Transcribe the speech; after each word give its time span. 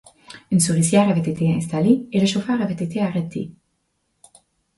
Une 0.49 0.59
souricière 0.59 1.09
avait 1.09 1.29
été 1.31 1.53
installée 1.53 2.07
et 2.11 2.19
le 2.19 2.25
chauffeur 2.25 2.59
avait 2.59 2.73
été 2.73 2.99
arrêté. 2.99 3.51